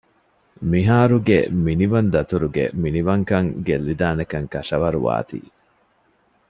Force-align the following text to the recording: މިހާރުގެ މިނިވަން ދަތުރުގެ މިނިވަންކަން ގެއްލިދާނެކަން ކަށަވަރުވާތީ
މިހާރުގެ 0.71 1.37
މިނިވަން 1.63 2.09
ދަތުރުގެ 2.13 2.63
މިނިވަންކަން 2.81 3.49
ގެއްލިދާނެކަން 3.67 4.47
ކަށަވަރުވާތީ 4.53 5.39